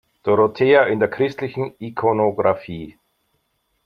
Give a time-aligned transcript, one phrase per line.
[0.23, 2.97] Dorothea in der christlichen Ikonographie.